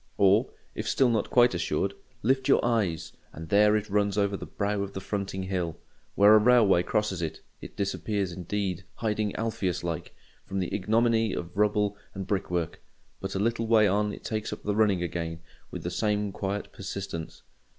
Or, 0.17 0.49
if 0.73 0.89
still 0.89 1.09
not 1.11 1.29
quite 1.29 1.53
assured, 1.53 1.93
lift 2.23 2.47
you 2.47 2.55
your 2.55 2.65
eyes, 2.65 3.13
and 3.31 3.49
there 3.49 3.75
it 3.75 3.87
runs 3.87 4.17
over 4.17 4.35
the 4.35 4.47
brow 4.47 4.81
of 4.81 4.93
the 4.93 4.99
fronting 4.99 5.43
hill. 5.43 5.77
Where 6.15 6.33
a 6.33 6.39
railway 6.39 6.81
crosses 6.81 7.21
it, 7.21 7.41
it 7.61 7.75
disappears 7.77 8.31
indeed—hiding 8.31 9.35
Alpheus 9.35 9.83
like, 9.83 10.15
from 10.43 10.57
the 10.57 10.73
ignominy 10.73 11.33
of 11.33 11.55
rubble 11.55 11.95
and 12.15 12.25
brick 12.25 12.49
work; 12.49 12.81
but 13.19 13.35
a 13.35 13.39
little 13.39 13.67
way 13.67 13.87
on 13.87 14.11
it 14.11 14.23
takes 14.23 14.51
up 14.51 14.63
the 14.63 14.75
running 14.75 15.03
again 15.03 15.39
with 15.69 15.83
the 15.83 15.91
same 15.91 16.31
quiet 16.31 16.71
persistence. 16.73 17.43